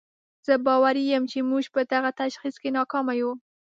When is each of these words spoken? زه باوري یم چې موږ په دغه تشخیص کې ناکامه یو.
زه 0.45 0.53
باوري 0.65 1.03
یم 1.11 1.23
چې 1.31 1.39
موږ 1.49 1.65
په 1.75 1.81
دغه 1.93 2.09
تشخیص 2.21 2.55
کې 2.61 2.69
ناکامه 2.77 3.13
یو. 3.21 3.31